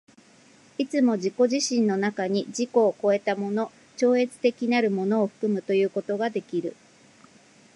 [0.79, 6.75] いつも自己自身の中に自己を越えたもの、超越的なるものを含むということができる。